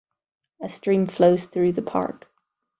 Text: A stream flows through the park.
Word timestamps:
A 0.63 0.67
stream 0.67 1.05
flows 1.05 1.45
through 1.45 1.73
the 1.73 1.83
park. 1.83 2.27